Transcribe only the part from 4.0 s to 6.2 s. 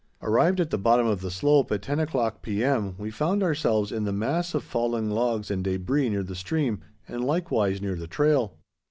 the mass of fallen logs and debris